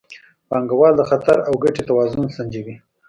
[0.49, 2.75] پانګوال د خطر او ګټې توازن سنجوي.